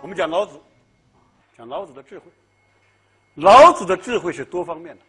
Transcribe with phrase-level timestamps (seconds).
[0.00, 0.60] 我们讲老子，
[1.56, 2.26] 讲老子的智慧。
[3.34, 5.02] 老子的智慧是多方面的，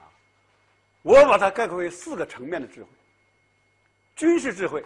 [0.00, 0.10] 啊，
[1.02, 2.88] 我把它概括为四个层面的智慧：
[4.16, 4.84] 军事智慧、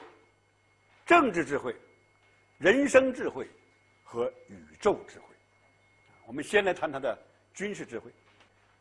[1.06, 1.74] 政治智慧、
[2.58, 3.48] 人生智慧
[4.02, 5.24] 和宇宙智慧。
[6.26, 7.18] 我们先来谈他的
[7.54, 8.10] 军事智慧。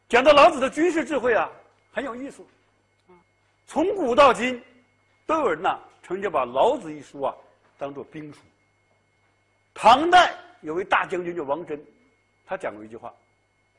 [0.09, 1.50] 讲到老子的军事智慧啊，
[1.91, 2.43] 很有意思。
[3.66, 4.61] 从古到今，
[5.25, 7.36] 都有人呐曾经把《老子》一书啊
[7.77, 8.39] 当做兵书。
[9.80, 11.80] 唐代有位大将军叫王真，
[12.47, 13.14] 他讲过一句话，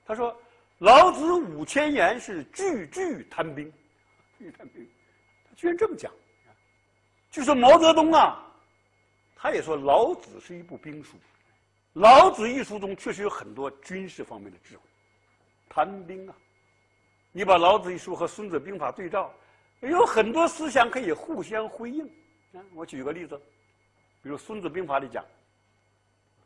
[0.06, 0.34] 他说
[0.78, 3.70] ：“老子五千言是句句谈兵，
[4.38, 4.88] 句谈兵。”
[5.50, 6.12] 他居然这么讲。
[7.32, 8.40] 据说毛泽东啊，
[9.34, 11.16] 他也说《老子》是一部兵书，
[11.94, 14.82] 《老子》一书中确实有很多军事方面的智慧，
[15.68, 16.34] 谈兵啊。
[17.32, 19.34] 你把《老子》一书和《孙子兵法》对照，
[19.80, 22.06] 有很多思想可以互相辉映。
[22.52, 23.36] 啊，我举个例子，
[24.22, 25.24] 比如《孙子兵法》里讲。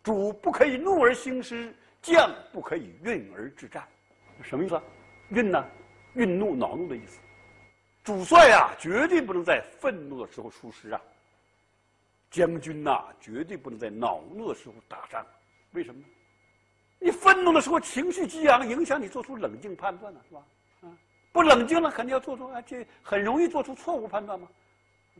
[0.03, 3.87] 主不可以怒而兴师，将不可以运而制战，
[4.43, 4.81] 什么意思？
[5.29, 5.65] 运呢？
[6.15, 7.21] 运怒、恼怒的意思。
[8.05, 11.01] 主帅啊，绝对不能在愤怒的时候出师啊。
[12.31, 15.25] 将军呐，绝对不能在恼怒的时候打仗。
[15.73, 16.07] 为什么呢？
[16.99, 20.43] 你愤怒的时候情绪激昂，影响你做出冷静判断呢，是吧？
[20.83, 20.91] 啊，
[21.31, 24.49] 不冷静了，肯定要做出啊，这很容易做出错误判断嘛。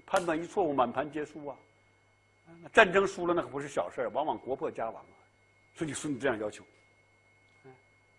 [0.07, 1.57] 判断一错误，满盘皆输啊。
[2.73, 5.15] 战争输了那可不是小事儿往往国破家亡啊！
[5.75, 6.65] 所以孙子这样要求。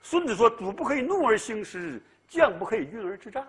[0.02, 3.48] 孙子说：“主不可以怒而兴师，将不可以运而制战。”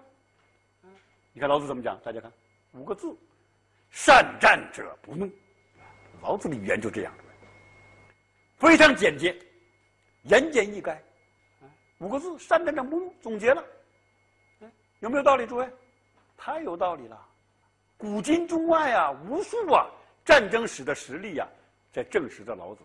[1.33, 1.99] 你看老子怎么讲？
[2.05, 2.33] 大家看
[2.73, 3.17] 五个字
[3.91, 5.29] ：“善战者不怒。”
[6.23, 7.13] 老子的语言就这样，
[8.57, 9.37] 非常简洁，
[10.23, 10.97] 言简意赅。
[11.99, 13.65] 五个字：“善战者不怒。”总结了，
[15.01, 15.45] 有没有道理？
[15.47, 15.69] 诸位，
[16.37, 17.21] 太有道理了。
[17.97, 19.87] 古今中外啊，无数啊。
[20.25, 21.47] 战争史的实力呀，
[21.93, 22.81] 在证实着老子。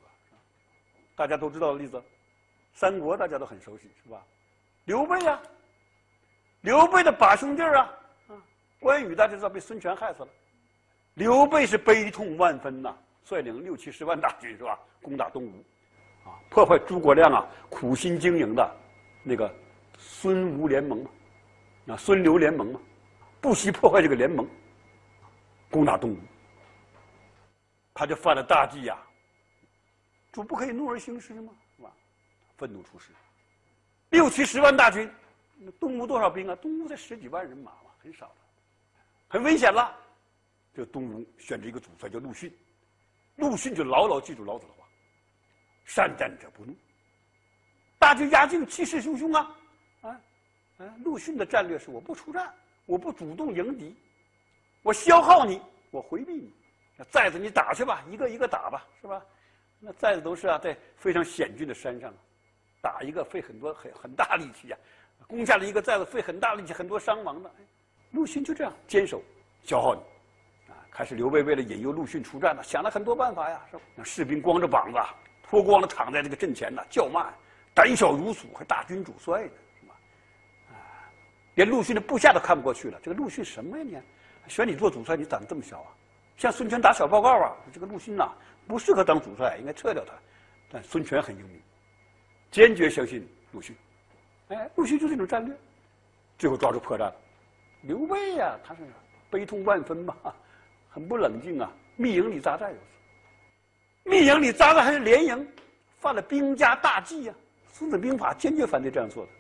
[1.16, 2.02] 大家都知道的例子，
[2.74, 4.24] 三国大家都很熟悉，是吧？
[4.86, 5.40] 刘备呀，
[6.62, 7.94] 刘备的把兄弟啊，
[8.80, 10.30] 关羽大家知道被孙权害死了。
[11.16, 12.96] 刘备是悲痛万分呐，
[13.26, 18.76] 率领六七十万大军是吧，攻打东吴，啊，破坏诸葛亮啊苦心经营的
[19.24, 19.54] 那个
[19.98, 21.12] 孙吴联盟嘛，
[21.88, 22.80] 啊，孙刘联盟嘛，
[23.42, 24.48] 不惜破坏这个联盟，
[25.70, 26.18] 攻打东吴。
[28.00, 28.98] 他就犯了大忌呀！
[30.32, 31.52] 主不可以怒而行师吗？
[31.76, 31.92] 是吧？
[32.56, 33.12] 愤怒出师，
[34.12, 35.12] 六七十万大军，
[35.82, 36.56] 东吴多少兵啊？
[36.62, 38.36] 东吴才十几万人马嘛，很少的，
[39.28, 39.94] 很危险了。
[40.74, 42.50] 这东吴选择一个主帅叫陆逊，
[43.36, 44.88] 陆逊就牢牢记住老子的话
[45.84, 46.74] ：“善战者不怒。”
[48.00, 49.58] 大军压境，气势汹汹啊！
[50.04, 50.22] 啊
[50.78, 50.96] 啊！
[51.04, 52.50] 陆逊的战略是：我不出战，
[52.86, 53.94] 我不主动迎敌，
[54.84, 55.62] 我消耗你，
[55.92, 56.54] 我回避你。
[57.00, 59.22] 那寨子你打去吧，一个一个打吧，是吧？
[59.80, 62.14] 那寨子都是啊，在非常险峻的山上，
[62.82, 64.78] 打一个费很多很很大力气呀，
[65.26, 67.50] 攻下了一个寨子费很大力气，很多伤亡的。
[68.12, 69.24] 陆逊就这样坚守，
[69.64, 70.02] 消耗你。
[70.74, 73.84] 啊，开始刘备为了引诱陆逊出战呢，想了很多办法呀，是吧？
[73.96, 75.00] 那士兵光着膀子，
[75.42, 77.32] 脱光了躺在这个阵前呢，叫骂，
[77.74, 79.96] 胆小如鼠，还大军主帅呢，是吧？
[80.72, 80.76] 啊，
[81.56, 83.00] 连陆逊的部下都看不过去了。
[83.02, 83.98] 这个陆逊什么呀你？
[84.50, 85.96] 选你做主帅，你胆子这么小啊？
[86.40, 87.54] 向孙权打小报告啊！
[87.74, 88.32] 这个陆逊呐，
[88.66, 90.14] 不适合当主帅，应该撤掉他。
[90.72, 91.62] 但孙权很英明，
[92.50, 93.76] 坚决相信陆逊。
[94.48, 95.54] 哎，陆逊就是这种战略，
[96.38, 97.16] 最后抓住破绽了。
[97.82, 98.80] 刘备呀，他是
[99.30, 100.16] 悲痛万分嘛，
[100.90, 102.78] 很不冷静啊，密营里扎寨有
[104.10, 105.46] 密营里扎寨还是连营，
[105.98, 107.34] 犯了兵家大忌呀。
[107.78, 109.32] 《孙子兵法》坚决反对这样做的。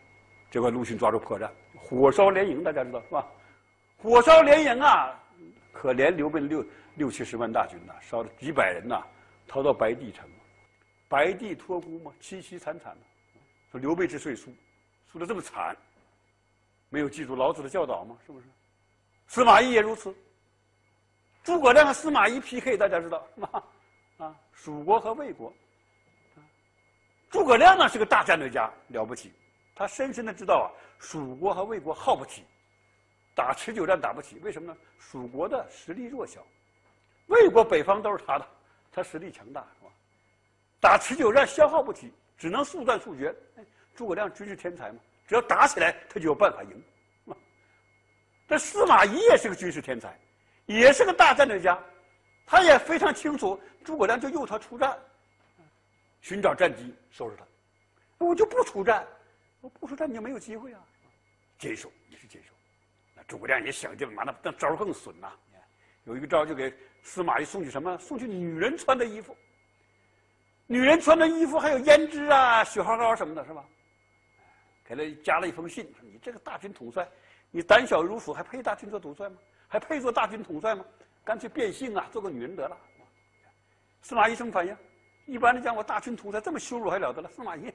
[0.51, 3.25] 结果陆逊抓住破绽，火烧连营，大家知道是吧？
[3.95, 5.17] 火烧连营啊！
[5.71, 6.65] 可怜刘备六
[6.95, 9.03] 六七十万大军呐，烧了几百人呐，
[9.47, 10.27] 逃到白帝城，
[11.07, 13.01] 白帝托孤嘛，凄凄惨惨的。
[13.71, 14.53] 说刘备之所以输，
[15.11, 15.75] 输的这么惨，
[16.89, 18.17] 没有记住老子的教导吗？
[18.25, 18.45] 是不是？
[19.27, 20.15] 司马懿也如此。
[21.43, 23.63] 诸葛亮和司马懿 PK，大家知道是吧？
[24.17, 25.53] 啊，蜀国和魏国。
[27.29, 29.31] 诸葛亮呢是个大战略家，了不起，
[29.75, 30.67] 他深深的知道啊，
[30.97, 32.43] 蜀国和魏国耗不起。
[33.39, 34.77] 打持久战打不起，为什么呢？
[34.99, 36.45] 蜀国的实力弱小，
[37.27, 38.45] 魏国北方都是他的，
[38.91, 39.91] 他实力强大，是吧？
[40.81, 43.33] 打持久战消耗不起，只能速战速决。
[43.95, 46.83] 诸葛亮军事天才嘛，只要打起来，他就有办法赢，
[47.23, 47.37] 是吧？
[48.45, 50.19] 这司马懿也是个军事天才，
[50.65, 51.81] 也是个大战略家，
[52.45, 54.99] 他也非常清楚诸葛亮就诱他出战，
[56.19, 57.45] 寻找战机收拾他。
[58.17, 59.07] 我就不出战，
[59.61, 60.81] 我不出战你就没有机会啊，
[61.57, 62.49] 坚守也是坚守。
[63.29, 65.31] 诸葛亮也想尽了，嘛，那那招更损呐！
[66.05, 66.73] 有一个招就给
[67.03, 67.95] 司马懿送去什么？
[67.99, 69.37] 送去女人穿的衣服。
[70.65, 73.63] 女人穿的衣服还有胭脂啊、雪花膏什么的，是吧？
[74.83, 77.07] 给他加了一封信，说你这个大军统帅，
[77.51, 79.37] 你胆小如鼠，还配大军做统帅吗？
[79.67, 80.83] 还配做大军统帅吗？
[81.23, 82.75] 干脆变性啊，做个女人得了。
[84.01, 84.75] 司马懿什么反应？
[85.27, 87.29] 一般的讲，我大军统帅这么羞辱还了得了？
[87.29, 87.71] 司马懿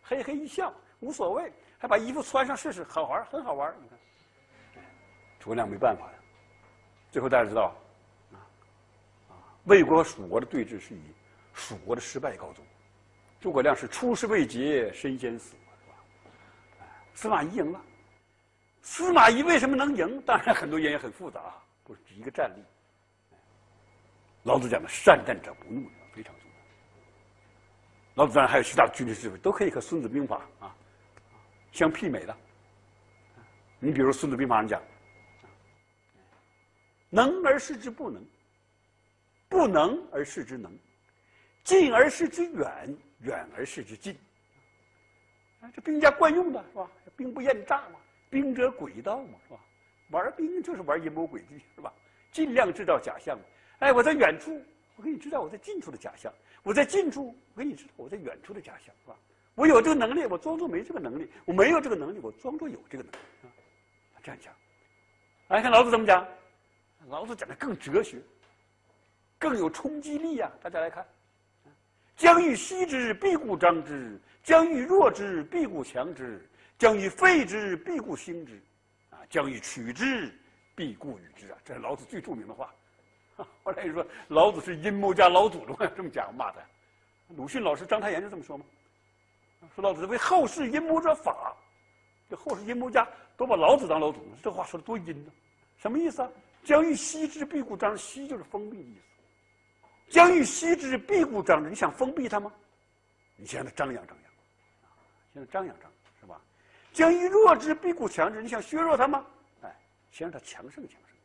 [0.00, 3.74] 嘿嘿一笑，无所谓，还把衣服穿上试试，好玩，很好玩。
[3.82, 3.98] 你看，
[5.42, 6.12] 诸葛亮没办法呀。
[7.10, 7.74] 最后大家知道，
[9.28, 9.34] 啊，
[9.64, 11.02] 魏国和蜀国的对峙是以
[11.52, 12.64] 蜀国的失败告终。
[13.40, 16.86] 诸葛亮是出师未捷身先死，是吧？
[17.12, 17.80] 司马懿赢了。
[18.82, 20.22] 司马懿为什么能赢？
[20.22, 21.40] 当然很多原因很复杂，
[21.82, 22.62] 不是一个战例。
[24.44, 26.56] 老子讲的“善战者不怒”非常重要。
[28.14, 30.72] 老子当然还有其他军事智慧，都可以和《孙子兵法》啊
[31.72, 32.36] 相媲美的。
[33.80, 34.82] 你比如《孙子兵法》上讲
[37.14, 38.24] ：“能而示之不能，
[39.46, 40.72] 不能而示之能，
[41.62, 44.16] 近而示之远，远而示之近。”
[45.60, 46.90] 啊，这兵家惯用的是吧？
[47.14, 47.98] 兵不厌诈嘛。
[48.30, 49.60] 兵者诡道嘛，是吧？
[50.08, 51.92] 玩兵就是玩阴谋诡计，是吧？
[52.32, 53.38] 尽量制造假象。
[53.80, 54.58] 哎，我在远处，
[54.96, 56.32] 我给你制造我在近处的假象；
[56.62, 59.14] 我在近处，我给你制造我在远处的假象，是吧？
[59.54, 63.16] 我有这个能力，我装作没这个能力；我没有这个能力，我装作有这个能力。
[63.42, 64.50] 啊，这样讲。
[65.48, 66.26] 来看老子怎么讲？
[67.08, 68.18] 老子讲的更哲学，
[69.38, 70.50] 更有冲击力呀！
[70.62, 71.06] 大家来看：
[72.16, 76.48] 将欲歙之，必固张之；将欲弱之，必固强之。
[76.78, 78.54] 将欲废之，必固兴之；
[79.10, 80.32] 啊，将欲取之，
[80.74, 81.58] 必固与之啊！
[81.64, 82.74] 这是老子最著名的话。
[83.62, 86.58] 后来人说老子是阴谋家老祖宗，这么讲骂他。
[87.28, 88.64] 鲁迅老师章太炎就这么说吗？
[89.74, 91.54] 说老子为后世阴谋者法，
[92.28, 95.32] 这后世阴谋家都把老子当老祖宗，这话说的多阴呢？
[95.78, 96.28] 什么意思啊？
[96.64, 98.02] 将欲歙之，必固张之。
[98.02, 99.00] 歙就是封闭的意思。
[100.08, 101.68] 将欲歙之，必固张之。
[101.68, 102.52] 你想封闭他吗？
[103.36, 104.32] 你先让他张扬张扬，
[104.82, 104.94] 啊，
[105.32, 105.90] 先让他张扬张。
[106.92, 108.42] 将欲弱之，必固强之。
[108.42, 109.24] 你想削弱他吗？
[109.62, 109.74] 哎，
[110.10, 111.16] 先让他强盛强盛。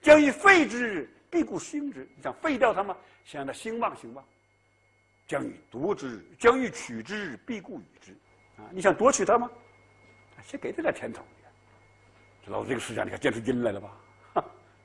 [0.00, 2.08] 将欲废之，必固兴之。
[2.16, 2.96] 你想废掉他吗？
[3.24, 4.24] 先让他兴旺兴旺。
[5.26, 8.12] 将欲夺之，将欲取之，必固与之。
[8.56, 9.50] 啊，你想夺取他吗？
[10.42, 11.22] 先给他点甜头。
[12.46, 13.94] 老子这个思想，你看见出阴来了吧？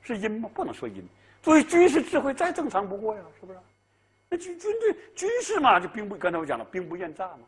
[0.04, 0.48] 是阴吗？
[0.54, 1.06] 不能说阴。
[1.42, 3.58] 作为军事智慧，再正常不过呀，是不是？
[4.28, 7.40] 那军军队军事嘛，就兵不刚才我讲了，兵不厌诈嘛，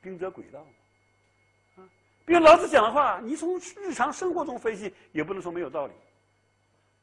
[0.00, 1.82] 兵者诡道嘛。
[1.82, 1.88] 啊
[2.24, 5.92] 比如老子讲的话，你从日常生活中分析，也不能说没有道理。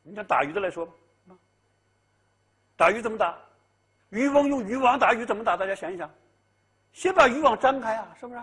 [0.01, 0.93] 你讲打鱼的来说吧，
[2.77, 3.37] 打鱼怎么打？
[4.09, 5.57] 渔翁用渔网打鱼怎么打？
[5.57, 6.09] 大家想一想，
[6.93, 8.41] 先把渔网张开啊，是不是？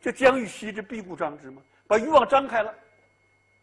[0.00, 1.62] 就将欲歙之，必固张之嘛。
[1.86, 2.74] 把渔网张开了，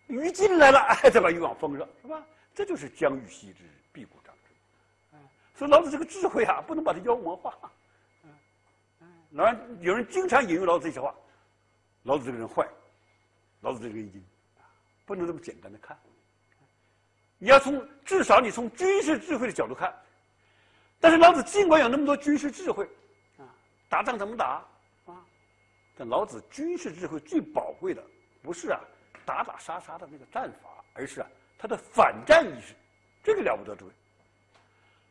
[0.08, 2.26] 鱼进来了， 哎，再把渔网封上，是吧？
[2.56, 5.18] 这就是将欲歙之，必固张之。
[5.54, 7.54] 所以老子这个智慧啊，不能把它妖魔化。
[9.32, 11.14] 老人有人经常引用老子这些话。
[12.04, 12.66] 老子这个人坏，
[13.60, 14.26] 老子这个人阴，
[15.06, 16.00] 不能这么简单的看。
[17.38, 19.94] 你要从至少你从军事智慧的角度看，
[21.00, 22.90] 但是老子尽管有那么多军事智慧，
[23.38, 23.44] 啊，
[23.90, 24.66] 打仗怎么打
[25.06, 25.24] 啊？
[25.98, 28.04] 但老子军事智慧最宝贵的
[28.42, 28.80] 不是啊
[29.28, 31.28] 打打杀杀的那个战法，而是啊
[31.58, 32.74] 他的反战意识，
[33.22, 33.92] 这个了不得，诸位。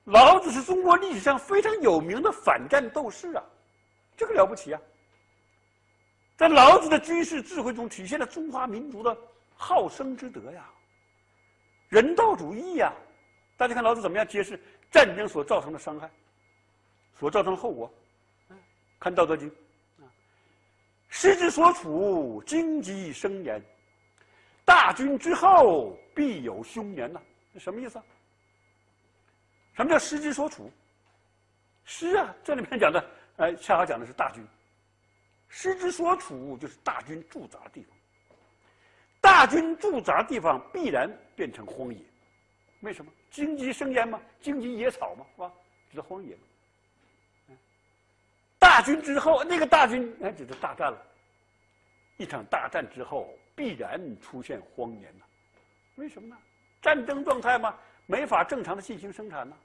[0.05, 3.45] 老子是中国历史上非常有名的反战斗士啊，
[4.17, 4.81] 这个了不起啊。
[6.35, 9.15] 在老子的军事智慧中，体现了中华民族的
[9.55, 10.65] 好生之德呀，
[11.91, 12.93] 人道主义呀。
[13.59, 14.59] 大家看老子怎么样揭示
[14.91, 16.11] 战争所造成的伤害，
[17.19, 17.93] 所造成的后果。
[18.99, 19.51] 看《道德经》，
[21.09, 23.63] 师之所处，荆棘生焉。
[24.67, 27.19] 大军之后，必有凶年呐。
[27.55, 27.99] 这什么意思？
[29.75, 30.71] 什么叫师之所处？
[31.85, 34.47] 师啊，这里面讲的，哎，恰好讲的是大军。
[35.49, 37.97] 师之所处就是大军驻扎的地方，
[39.21, 42.01] 大军驻扎地方必然变成荒野，
[42.81, 43.13] 为什么？
[43.31, 45.53] 荆棘生烟嘛，荆棘野草嘛，是吧？
[45.91, 46.37] 这是荒野。
[48.59, 51.01] 大军之后，那个大军哎，就是大战了。
[52.17, 55.25] 一场大战之后，必然出现荒年呐。
[55.97, 56.37] 为什么呢？
[56.81, 59.57] 战争状态嘛，没法正常的进行生产呐，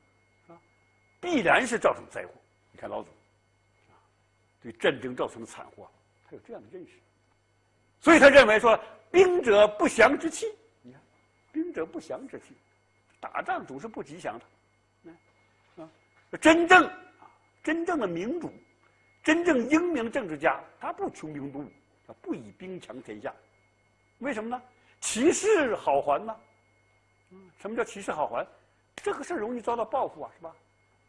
[0.47, 0.57] 啊，
[1.19, 2.31] 必然是造成灾祸。
[2.71, 3.09] 你看老祖。
[4.63, 5.89] 对战争造成的惨祸，
[6.23, 6.91] 他有这样的认识，
[7.99, 8.79] 所以他认为说
[9.09, 10.45] “兵者不祥之器”。
[10.83, 11.01] 你看
[11.51, 12.55] ，“兵者不祥之器”，
[13.19, 15.83] 打仗总是不吉祥的。
[15.83, 15.89] 啊，
[16.39, 16.85] 真正
[17.19, 17.25] 啊，
[17.63, 18.53] 真正的民主，
[19.23, 21.71] 真正英明的政治家，他不穷兵黩武，
[22.05, 23.33] 他不以兵强天下。
[24.21, 24.61] 为什么呢？
[24.99, 26.35] 其势好还呢？
[27.31, 28.45] 嗯什么叫其势好还？
[28.95, 30.53] 这个事儿容易遭到报复啊，是吧？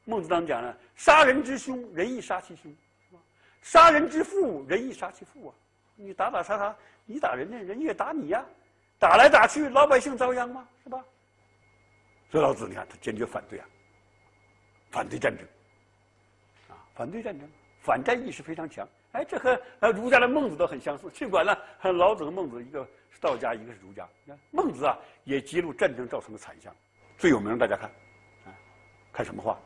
[0.04, 2.73] 孟子当讲呢，杀人之凶，人亦杀其凶；
[3.09, 3.21] 是吧
[3.61, 5.54] 杀人之父，人亦杀其父啊！
[5.95, 8.45] 你打打杀杀，你打人家，人家也打你呀，
[8.99, 10.66] 打来打去，老百姓遭殃吗？
[10.83, 11.04] 是吧？
[12.31, 13.69] 所以老子你看，他坚决反对啊，
[14.90, 15.47] 反对战争，
[16.71, 17.49] 啊，反对战争，
[17.83, 18.88] 反战意识非常强。
[19.12, 21.11] 哎，这和呃儒家的孟子都很相似。
[21.11, 21.57] 尽管呢，
[21.92, 24.09] 老子和孟子一个是道家，一个是儒家。
[24.25, 26.75] 你看孟子啊，也揭露战争造成的惨象。
[27.19, 27.90] 最有名，大家看，
[28.47, 28.49] 啊，
[29.12, 29.59] 看什么话？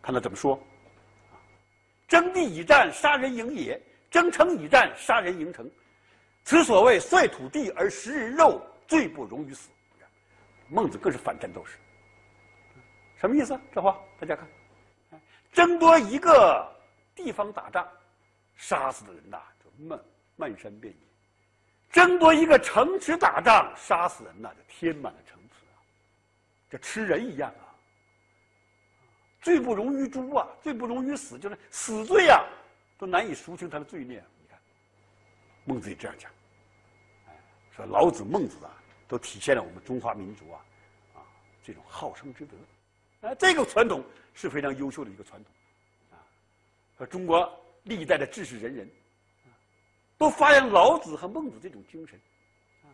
[0.00, 0.58] 看他怎么说？
[2.08, 3.78] 征地以战，杀人营也；
[4.10, 5.70] 征城以战，杀人营城。
[6.44, 9.70] 此所谓率土地而食人肉，罪不容于死。
[10.68, 11.76] 孟子更是反战斗士。
[13.16, 13.60] 什么意思？
[13.70, 14.48] 这话大家看，
[15.52, 16.71] 争夺一个。
[17.14, 17.86] 地方打仗，
[18.54, 20.00] 杀死的人呐，就漫
[20.36, 21.00] 漫山遍野；
[21.90, 25.76] 争夺一个城池打仗，杀死人呐，就填满了城池啊，
[26.70, 27.68] 这吃人一样啊。
[29.40, 32.44] 罪不容于诛啊，罪不容于死，就是死罪啊，
[32.96, 34.24] 都难以赎清他的罪孽。
[34.40, 34.58] 你看，
[35.64, 36.30] 孟子也这样讲，
[37.74, 38.70] 说老子、孟子啊，
[39.08, 40.64] 都体现了我们中华民族啊，
[41.16, 41.18] 啊，
[41.62, 42.56] 这种好生之德。
[43.22, 45.52] 哎，这个传统是非常优秀的一个传统。
[47.06, 47.50] 中国
[47.84, 48.90] 历代的志士仁人，
[50.18, 52.20] 都发扬老子和孟子这种精神，
[52.82, 52.86] 啊，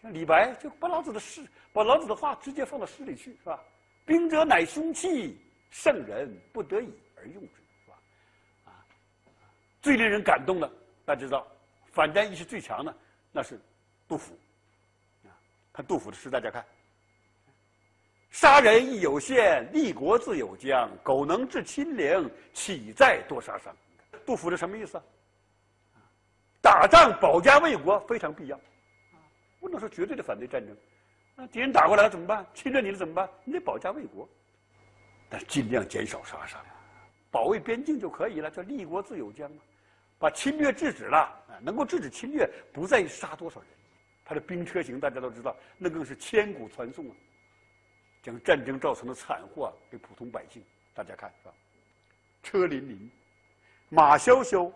[0.00, 3.62] 像李白就把老子的诗，把老子的话直接放到诗里去，是吧？
[4.06, 5.38] 兵者，乃凶器，
[5.70, 7.98] 圣人不得已而用之，是吧？
[8.64, 8.84] 啊，
[9.82, 10.70] 最令人感动的，
[11.04, 11.46] 大家知道，
[11.92, 12.96] 反战意识最强的，
[13.30, 13.60] 那是
[14.06, 14.38] 杜甫，
[15.24, 15.36] 啊，
[15.72, 16.64] 看杜甫的诗，大家看。
[18.30, 20.90] 杀人亦有限，立国自有疆。
[21.02, 23.74] 苟能制亲陵，岂在多杀伤？
[24.26, 24.98] 杜甫这什么意思？
[24.98, 25.04] 啊
[26.60, 28.60] 打仗保家卫国非常必要，
[29.60, 30.76] 不能说绝对的反对战争。
[31.34, 32.44] 那敌人打过来了怎么办？
[32.52, 33.28] 侵略你了怎么办？
[33.44, 34.28] 你得保家卫国，
[35.30, 36.60] 但尽量减少杀伤，
[37.30, 39.58] 保卫边境就可以了，叫立国自有疆嘛。
[40.18, 41.32] 把侵略制止了，
[41.62, 43.68] 能够制止侵略，不在于杀多少人。
[44.24, 47.14] 他的兵车行，大家都知道，那更是千古传颂啊。
[48.28, 51.54] 将战争造成的惨祸给普通百姓，大家看是吧？
[52.42, 53.08] 车辚辚，
[53.88, 54.70] 马萧萧，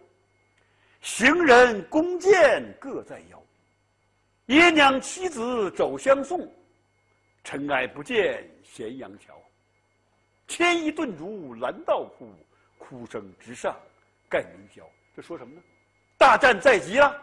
[1.03, 3.43] 行人弓箭各在腰。
[4.47, 6.51] 爷娘妻子走相送，
[7.45, 9.39] 尘埃不见咸阳桥。
[10.49, 12.33] 牵衣顿足拦道哭，
[12.79, 13.79] 哭声直上
[14.31, 14.83] 盖云霄。
[15.15, 15.61] 这说什么呢？
[16.17, 17.23] 大战在即了，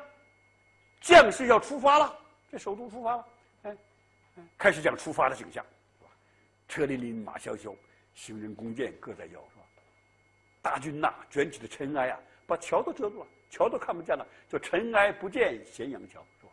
[1.02, 2.16] 将士要出发了，
[2.52, 3.26] 这首都出发了，
[3.64, 3.78] 哎，
[4.60, 5.66] 开始讲出发的景象。
[6.70, 7.76] 车辚辚，马萧萧，
[8.14, 9.66] 行人弓箭各在腰，是吧？
[10.62, 16.52] 大军呐，卷起的尘埃啊，把桥都遮住了，桥都看不见了，叫尘埃不见咸阳桥，是吧？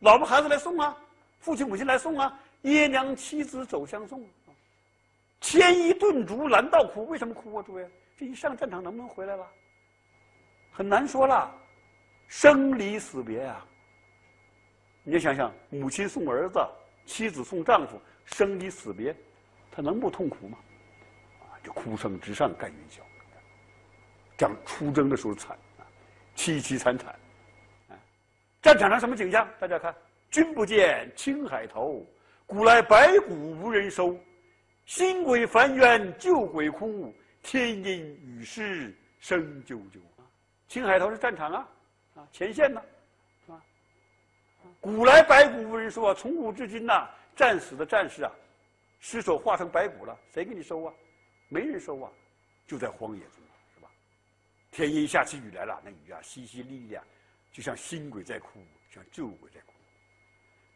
[0.00, 0.96] 老婆孩子来送啊，
[1.38, 4.28] 父亲母亲来送啊，爷娘妻子走相送，
[5.40, 7.62] 牵衣顿足拦道哭，为什么哭啊？
[7.62, 9.48] 诸位，这一上战场能不能回来了？
[10.72, 11.54] 很难说了，
[12.26, 13.64] 生离死别啊！
[15.04, 16.58] 你想想，母亲送儿子，
[17.04, 18.00] 妻子送丈夫。
[18.24, 19.14] 生离死别，
[19.70, 20.58] 他能不痛苦吗？
[21.40, 23.00] 啊，就哭声直上干云霄。
[24.36, 25.86] 这样出征的时候惨啊，
[26.36, 27.14] 凄凄惨惨。
[28.60, 29.48] 战场上什么景象？
[29.58, 29.94] 大家看，
[30.30, 32.06] 君不见青海头，
[32.46, 34.16] 古来白骨无人收。
[34.86, 39.98] 新鬼烦冤旧鬼哭，天阴雨湿声啾啾。
[40.68, 41.68] 青海头是战场啊，
[42.14, 42.82] 啊，前线呢，
[43.48, 43.60] 啊，
[44.80, 47.08] 古来白骨无人收啊，从古至今呐。
[47.34, 48.32] 战死的战士啊，
[49.00, 50.94] 尸首化成白骨了，谁给你收啊？
[51.48, 52.10] 没人收啊，
[52.66, 53.42] 就在荒野中，
[53.74, 53.90] 是吧？
[54.70, 57.04] 天阴下起雨来了，那雨啊淅淅沥沥啊，
[57.52, 59.72] 就像新鬼在哭，像旧鬼在哭，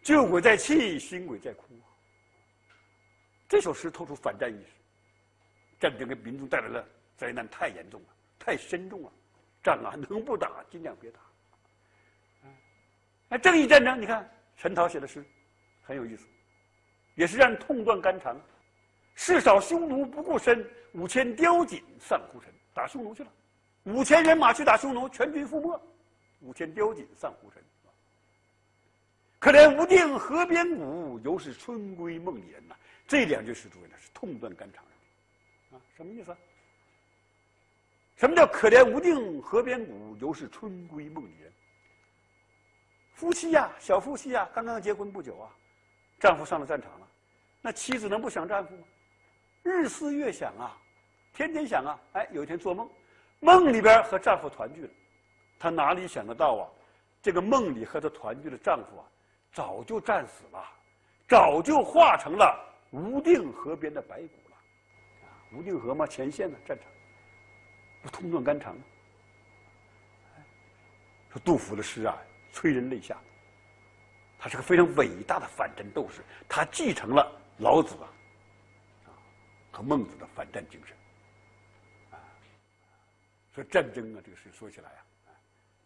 [0.02, 1.64] 旧鬼在泣，新鬼在哭。
[3.48, 4.72] 这首诗透出反战意识，
[5.78, 6.86] 战争给民众带来了
[7.16, 8.08] 灾难太严重了，
[8.38, 9.12] 太深重了，
[9.62, 11.20] 仗啊能不打尽量别打。
[13.28, 15.24] 哎，正义战争，你看陈涛写的诗
[15.82, 16.26] 很有意思。
[17.16, 18.40] 也是让人痛断肝肠。
[19.16, 22.52] 事少匈奴不顾身，五千貂锦丧胡尘。
[22.72, 23.32] 打匈奴去了，
[23.84, 25.80] 五千人马去打匈奴，全军覆没。
[26.40, 27.60] 五千貂锦丧胡尘。
[29.38, 32.74] 可怜无定河边骨，犹是春闺梦里人呐。
[33.06, 35.76] 这两句诗，诸位呢是痛断肝肠的。
[35.76, 36.36] 啊，什么意思？
[38.16, 41.52] 什么叫可怜无定河边骨，犹是春闺梦里人？
[43.14, 45.48] 夫妻呀，小夫妻呀，刚刚结婚不久啊。
[46.18, 47.05] 丈夫上了战场了，
[47.66, 48.84] 那妻子能不想丈夫吗？
[49.64, 50.78] 日思夜想啊，
[51.34, 51.98] 天天想啊。
[52.12, 52.88] 哎，有一天做梦，
[53.40, 54.90] 梦里边和丈夫团聚了，
[55.58, 56.68] 她哪里想得到啊？
[57.20, 59.04] 这个梦里和她团聚的丈夫啊，
[59.52, 60.64] 早就战死了，
[61.26, 62.56] 早就化成了
[62.92, 64.56] 无定河边的白骨了。
[65.50, 66.86] 无定河嘛，前线呢，战场，
[68.00, 68.82] 不通断肝肠吗？
[71.32, 72.16] 说杜甫的诗啊，
[72.52, 73.18] 催人泪下。
[74.38, 78.08] 他是个非常伟大的反战斗士，他继承了老子啊，
[79.72, 80.96] 和孟子的反战精神。
[82.10, 82.18] 啊，
[83.54, 84.90] 说战争啊，这个事说起来
[85.26, 85.30] 啊，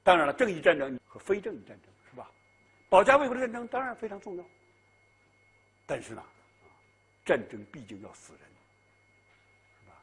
[0.02, 2.30] 当然了，正义战争和非正义战争是吧？
[2.88, 4.44] 保家卫国的战争当然非常重要，
[5.86, 6.22] 但是呢，
[7.24, 8.42] 战争毕竟要死人，
[9.80, 9.94] 是吧？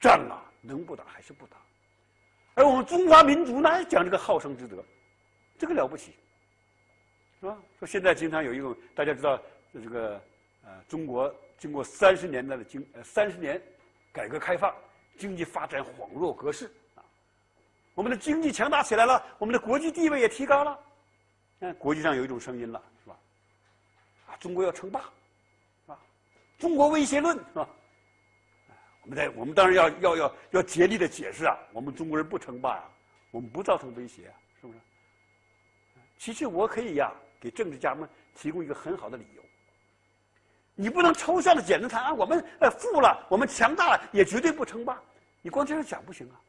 [0.00, 1.56] 战啊，能不打还是不打。
[2.54, 4.84] 而我们中华民族呢，讲这个好生之德，
[5.58, 6.12] 这个了不起，
[7.38, 7.56] 是吧？
[7.78, 9.40] 说现在经常有一种大家知道，
[9.72, 10.20] 这个
[10.64, 13.60] 呃，中国经过三十年代的经呃三十年
[14.12, 14.74] 改革开放，
[15.16, 17.04] 经济发展恍若隔世啊，
[17.94, 20.78] 我们的经济强大起来了，我们的国际地位也提高了，
[21.60, 23.18] 看国际上有一种声音了，是吧？
[24.28, 25.98] 啊，中国要称霸，是吧？
[26.58, 27.68] 中国威胁论，是吧？
[29.02, 32.90] 我们在我们当然要要要要竭力的解释啊，我们中国人不称霸啊，
[33.30, 34.78] 我们不造成威胁啊，是不是？
[36.16, 39.43] 其实我可以呀，给政治家们提供一个很好的理由。
[40.74, 45.00] 你不能抽象的简单谈啊，我们呃富了，我们强大了，也绝对不称霸。
[45.42, 46.40] 你光这样讲不行啊。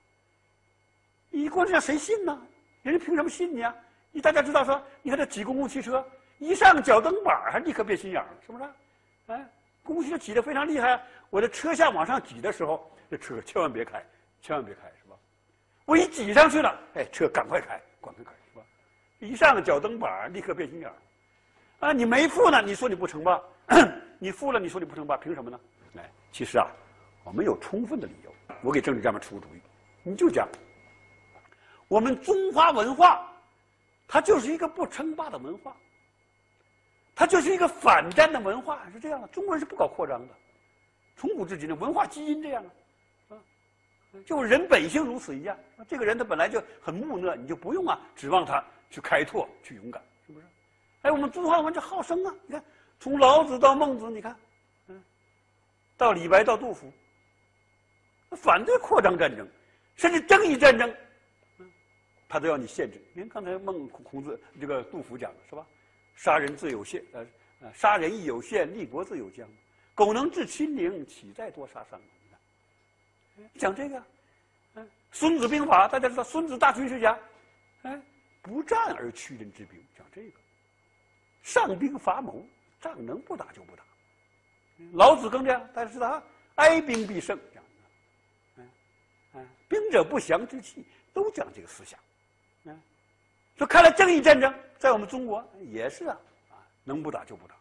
[1.30, 2.40] 你光这样谁信呢？
[2.82, 3.76] 人家凭什么信你啊？
[4.12, 6.06] 你大家知道说，你看这挤公共汽车，
[6.40, 8.64] 一上脚蹬板儿，立刻变心眼儿，是不是？
[9.28, 9.50] 哎。
[9.84, 14.04] 公共汽车挤得非常厉害，我的车下往上挤的时候，这车千万别开，
[14.42, 15.16] 千万别开，是吧？
[15.86, 18.66] 我一挤上去了，哎，车赶快开，赶快开，是吧？
[19.20, 20.96] 一上脚蹬板，立刻变心眼儿。
[21.82, 23.40] 啊，你没付呢，你说你不称霸；
[24.20, 25.60] 你付了，你说你不承霸，凭什么呢？
[25.98, 26.68] 哎，其实啊，
[27.24, 28.32] 我们有充分的理由。
[28.62, 29.60] 我给政治家们出个主意，
[30.04, 30.48] 你就讲，
[31.88, 33.32] 我们中华文化，
[34.08, 35.76] 它就是一个不称霸的文化。
[37.18, 39.28] 它就是一个反战的文化，是这样的。
[39.30, 40.34] 中国人是不搞扩张的，
[41.16, 42.62] 从古至今的文化基因这样
[43.30, 43.40] 啊，啊，
[44.26, 45.58] 就人本性如此一样。
[45.88, 50.46] 这个人他本来就很木讷，你就不用啊指望他去开拓、去勇敢，是不是？
[51.04, 52.36] 哎，我们中华文化好生啊！
[52.48, 52.64] 你看，
[53.00, 54.36] 从老子到孟子，你看，
[54.88, 55.04] 嗯，
[55.98, 56.92] 到李白到杜甫，
[58.32, 59.48] 反对扩张战争，
[59.96, 60.96] 甚至正义战争，
[61.60, 61.72] 嗯，
[62.28, 63.00] 他都要你限制。
[63.14, 65.66] 您刚才孟孔子这个杜甫讲的是吧？
[66.16, 67.28] 杀人自有限，呃，
[67.62, 69.48] 呃，杀人亦有限，立国自有疆。
[69.94, 72.00] 苟能致亲陵，岂在多杀伤？
[73.58, 74.04] 讲这个，
[74.76, 77.20] 嗯，《孙子兵法》，大家知道，孙子大军事家，
[77.84, 78.02] 哎，
[78.42, 80.40] 不战而屈人之兵，讲这个。
[81.44, 82.46] 上兵伐谋，
[82.86, 83.84] 仗能不打就不打。
[84.94, 86.24] 老子更这样，大家知道啊，
[86.56, 88.70] 哀兵必胜，讲的，嗯，
[89.34, 92.00] 嗯，兵者不祥之器，都讲这个思想，
[92.66, 92.80] 嗯。
[93.58, 96.18] 说看来正义战争在我们中国也是啊，
[96.50, 97.56] 啊，能不打就不打，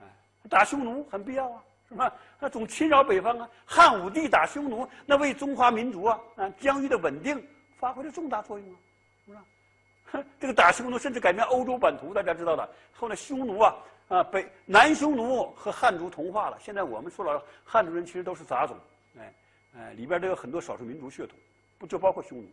[0.00, 0.06] 哎，
[0.48, 2.12] 打匈奴很必要啊，是吧？
[2.38, 7.44] 那总侵扰北方啊，汉武帝打匈奴，那为中华民族啊啊疆域的稳定
[7.78, 8.78] 发挥了重大作用啊，
[9.26, 10.26] 是不是？
[10.38, 12.68] 这个打匈奴甚至改变欧洲版图，大家知道的。
[12.92, 13.74] 后来匈奴啊
[14.10, 18.76] 啊北南匈奴和汉族同化了，现在我们说了，汉族人其实都是杂种，
[19.16, 19.34] 哎
[19.78, 21.38] 哎，里边都有很多少数民族血统，
[21.78, 22.44] 不就包括匈奴？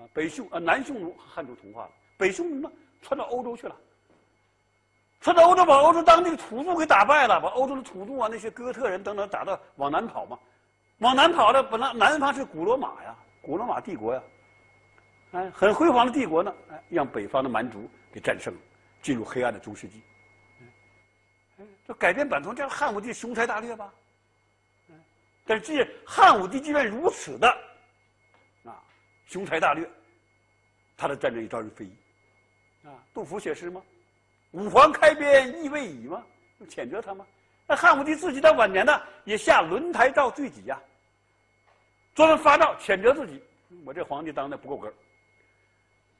[0.00, 2.72] 啊，北匈啊，南匈奴和汉族同化了，北匈奴呢
[3.02, 3.74] 传到欧洲去了，
[5.20, 10.38] 传到欧洲把欧洲当地的土著给打败了，把欧洲的土著啊那些哥特人等等打到往南跑嘛，
[10.98, 14.22] 往南跑的本来南方是古罗马呀，古罗马帝国呀，
[15.32, 18.60] 哎，很辉煌的帝国呢，哎，让北方的蛮族给战胜了，
[19.02, 20.00] 进入黑暗的中世纪，
[21.86, 23.92] 这改变版图，这样汉武帝雄才大略吧，
[25.44, 27.48] 但是既汉武帝居然如此的。
[28.64, 28.82] 啊
[29.26, 29.88] 雄才大略，
[30.96, 31.96] 他的战争也招人非议，
[32.84, 33.82] 啊，杜甫写诗吗？
[34.52, 36.24] 五皇开边意未已吗？
[36.58, 37.26] 就谴责他吗？
[37.66, 40.80] 那汉武帝自己在晚年呢，也下轮台诏罪己呀，
[42.14, 43.42] 专门发诏谴责自己。
[43.84, 44.90] 我这皇帝当的不够格，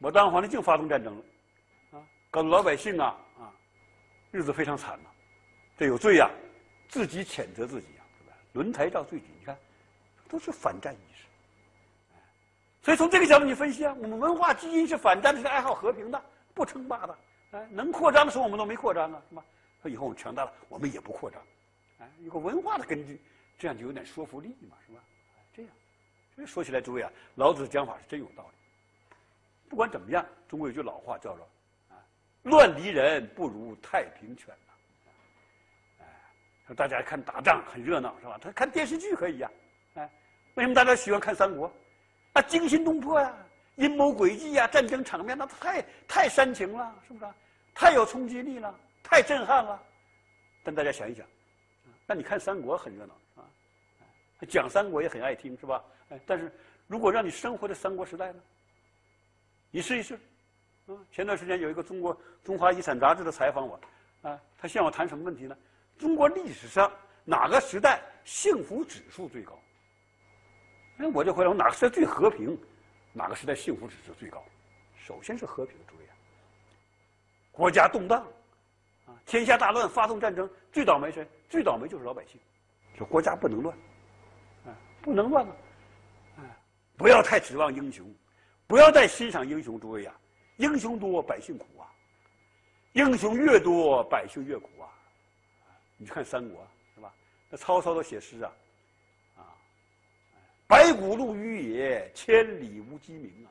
[0.00, 3.48] 我当皇帝净发动战争了，啊，搞得老百姓啊啊，
[4.30, 5.08] 日子非常惨呐，
[5.78, 6.28] 这有罪呀，
[6.88, 8.36] 自己谴责自己呀，是吧？
[8.52, 9.56] 轮台诏罪己，你看，
[10.28, 11.24] 都是反战意识。
[12.82, 16.20] 所以从这个角度你分析啊，我们文化基因是反战的，是爱好和平的，
[16.52, 17.18] 不称霸的。
[17.52, 19.44] 哎，能扩张的时候我们都没扩张啊，是吧？
[19.80, 21.40] 说以后我们强大了，我们也不扩张。
[21.98, 23.20] 哎，有个文化的根据，
[23.56, 25.00] 这样就有点说服力嘛，是吧？
[25.54, 25.70] 这样，
[26.34, 29.14] 所以说起来，诸位啊，老子的讲法是真有道理。
[29.68, 31.48] 不管怎么样，中国有句老话叫做
[31.88, 32.02] “啊，
[32.42, 34.52] 乱离人不如太平犬”。
[36.74, 38.38] 大家看打仗很热闹，是吧？
[38.40, 39.50] 他看电视剧可以呀。
[39.94, 40.10] 哎，
[40.54, 41.72] 为什么大家喜欢看三国？
[42.34, 43.34] 啊惊心动魄呀，
[43.76, 47.32] 阴谋诡计呀，战争场面那太太煽情了，是不是？
[47.74, 49.82] 太有冲击力了，太震撼了。
[50.62, 51.26] 但大家想一想，
[52.06, 53.44] 那你看三国很热闹啊，
[54.48, 55.82] 讲三国也很爱听，是吧？
[56.10, 56.52] 哎，但是
[56.86, 58.40] 如果让你生活在三国时代呢？
[59.70, 60.14] 你试一试。
[60.86, 63.80] 啊，前段时间有一个中国《中华遗产》杂志的采访我，
[64.22, 65.56] 啊，他向我谈什么问题呢？
[65.98, 66.90] 中国历史上
[67.24, 69.58] 哪个时代幸福指数最高？
[70.98, 72.56] 哎，我就回答我哪个时代最和平？
[73.12, 74.44] 哪个时代幸福指数最高？
[74.96, 76.14] 首先是和平，诸位啊。
[77.50, 78.26] 国家动荡，
[79.06, 81.26] 啊，天下大乱，发动战争，最倒霉谁？
[81.48, 82.40] 最倒霉就是老百姓。
[82.98, 83.76] 就国家不能乱，
[84.66, 85.56] 啊，不能乱了，
[86.36, 86.42] 啊，
[86.96, 88.04] 不要太指望英雄，
[88.66, 90.14] 不要太欣赏英雄，诸位啊。
[90.56, 91.86] 英雄多，百姓苦啊！
[92.94, 94.90] 英雄越多，百姓越苦啊！
[95.98, 97.12] 你看三国是吧？
[97.50, 98.52] 那曹操都写诗啊，
[99.36, 99.42] 啊，
[100.66, 103.50] 白骨露于野，千里无鸡鸣啊！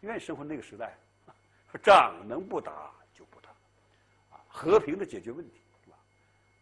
[0.00, 0.96] 愿意生活那个时代，
[1.70, 3.50] 说仗能不打就不打，
[4.30, 5.96] 啊，和平的解决问题是吧？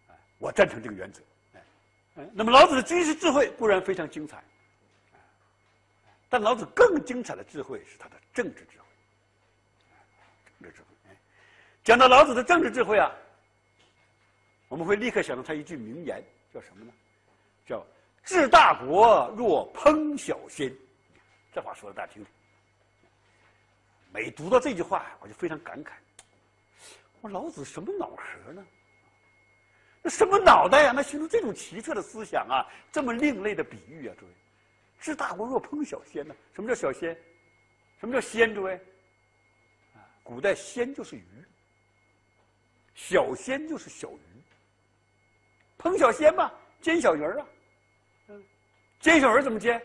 [0.08, 1.22] 哎，我赞成这个原则。
[1.54, 4.42] 哎，那么老子的军事智慧固然非常精彩。
[6.30, 8.86] 但老子更精彩的智慧是他的政治智慧。
[10.60, 11.14] 政治智慧，
[11.84, 13.12] 讲到老子的政治智慧啊，
[14.72, 16.92] 我们会立刻想到他一句名言，叫什么呢？
[17.66, 17.84] 叫
[18.24, 20.74] “治大国若烹小鲜”。
[21.52, 22.32] 这话说的大家听听。
[24.10, 25.90] 每读到这句话，我就非常感慨。
[27.20, 28.66] 我老子什么脑壳呢？
[30.00, 30.92] 那什么脑袋呀？
[30.96, 32.64] 那形成这种奇特的思想啊？
[32.90, 34.32] 这么另类的比喻啊，诸位。
[34.98, 36.34] 治大国若烹小鲜呢？
[36.54, 37.14] 什么叫小鲜？
[38.00, 38.54] 什么叫鲜？
[38.54, 38.76] 诸位，
[39.94, 41.26] 啊，古代鲜就是鱼，
[42.94, 44.31] 小鲜就是小鱼。
[45.82, 47.46] 烹小鲜嘛，煎小鱼儿啊。
[48.28, 48.42] 嗯，
[49.00, 49.82] 煎小鱼儿怎么煎？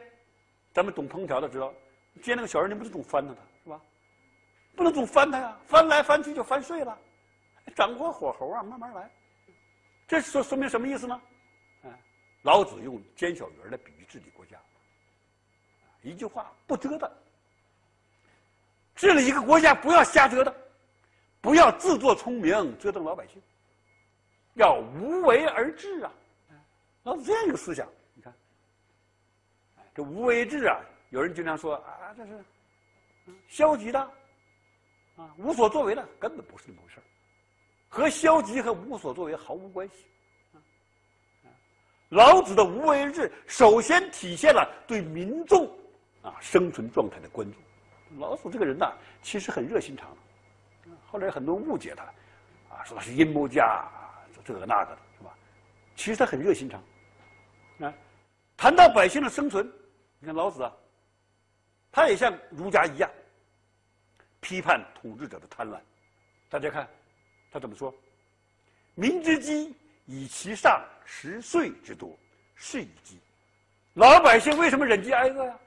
[0.73, 1.73] 咱们懂烹调的知道，
[2.21, 3.81] 煎那个小鱼儿，你不是总翻它的，是吧？
[4.75, 6.95] 不能总翻它呀，翻来翻去就翻碎了。
[7.75, 9.09] 掌握火候啊，慢慢来。
[10.07, 11.19] 这说说明什么意思呢？
[11.83, 11.89] 啊，
[12.43, 14.55] 老子用煎小鱼儿来比喻治理国家。
[16.03, 17.11] 一句话，不折腾。
[18.95, 20.53] 治理一个国家，不要瞎折腾，
[21.41, 23.41] 不要自作聪明折腾老百姓，
[24.57, 26.11] 要无为而治啊！
[27.03, 28.33] 老子这样一个思想，你看，
[29.95, 32.43] 这无为治啊，有人经常说啊，这是
[33.47, 33.99] 消极的，
[35.15, 37.01] 啊，无所作为的，根本不是那么回事
[37.87, 40.05] 和消极和无所作为毫无关系。
[42.09, 45.65] 老子的无为而治，首先体现了对民众。
[46.23, 47.57] 啊，生存状态的关注，
[48.17, 48.91] 老子这个人呐，
[49.21, 50.09] 其实很热心肠。
[51.05, 52.03] 后来很多人误解他，
[52.75, 53.89] 啊，说他是阴谋家，
[54.53, 55.37] 这个那个的，是吧？
[55.95, 56.81] 其实他很热心肠。
[57.79, 57.93] 啊，
[58.55, 59.69] 谈到百姓的生存，
[60.19, 60.73] 你看老子啊，
[61.91, 63.11] 他也像儒家一样，
[64.39, 65.79] 批判统治者的贪婪。
[66.49, 66.87] 大家看，
[67.51, 67.93] 他怎么说？
[68.95, 72.17] 民之饥，以其上十岁之多，
[72.55, 73.19] 是以饥。
[73.95, 75.59] 老百姓为什么忍饥挨饿呀？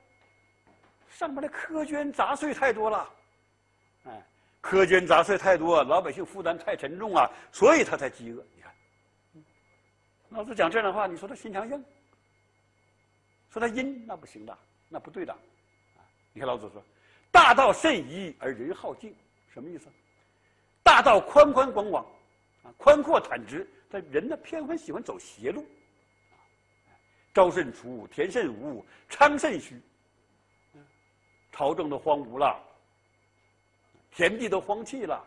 [1.11, 3.11] 上面的苛捐杂税太多了，
[4.05, 4.27] 哎，
[4.62, 8.44] 苛捐杂税太多，老百姓负担太沉重啊，所以他才饥饿。
[8.55, 8.73] 你看，
[10.29, 11.85] 老子讲这样的话，你说他心肠硬，
[13.51, 14.57] 说他阴，那不行的，
[14.88, 15.37] 那不对的。
[16.33, 16.83] 你看老子说
[17.33, 19.14] ：“大道甚夷而人好径。”
[19.53, 19.87] 什么意思？
[20.83, 22.05] 大道宽宽广广，
[22.62, 25.66] 啊，宽阔坦直，但人呢偏偏喜欢走邪路。
[27.35, 29.81] 朝甚除，田甚芜，仓甚虚。
[31.51, 32.62] 朝政都荒芜了，
[34.14, 35.25] 田地都荒弃了，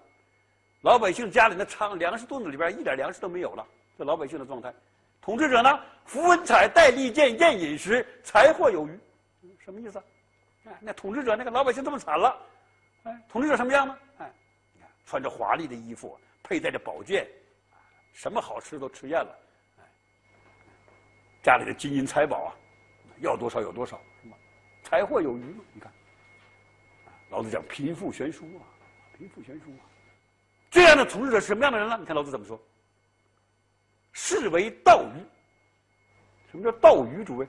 [0.81, 3.65] 老百姓家里的仓粮食肚子里边一点粮食都没有了，
[3.97, 4.73] 这老百姓的状态。
[5.21, 8.99] 统治者呢，扶文采，戴利剑，宴饮食，财货有余，
[9.57, 10.03] 什么意思？
[10.65, 12.37] 哎，那统治者那个老百姓这么惨了，
[13.03, 13.97] 哎，统治者什么样呢？
[14.17, 14.31] 哎，
[15.05, 17.25] 穿着华丽的衣服，佩戴着宝剑，
[18.11, 19.35] 什么好吃都吃厌了，
[21.41, 22.55] 家里的金银财宝啊，
[23.19, 24.35] 要多少有多少，是吧？
[24.83, 25.63] 财货有余嘛？
[25.73, 25.91] 你看。
[27.29, 28.61] 老子讲贫富悬殊啊，
[29.17, 29.85] 贫富悬殊啊，
[30.71, 31.97] 这样的统治者是什么样的人呢？
[31.99, 32.59] 你看老子怎么说？
[34.11, 35.21] 是为道鱼。
[36.51, 37.23] 什么叫道鱼？
[37.23, 37.45] 诸位，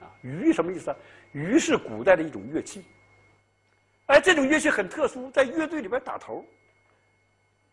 [0.00, 0.96] 啊，鱼什么意思啊？
[1.32, 2.84] 鱼是古代的一种乐器。
[4.06, 6.44] 哎，这种乐器很特殊，在乐队里边打头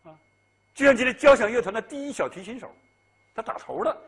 [0.04, 0.18] 啊，
[0.74, 2.74] 就像今天交响乐团的第一小提琴手，
[3.34, 4.02] 他打头的，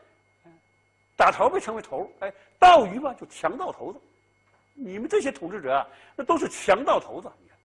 [1.16, 2.10] 打头被称为头。
[2.20, 4.00] 哎，道鱼嘛，就强盗头子。
[4.72, 7.30] 你们这些统治者啊，那都是强盗头子。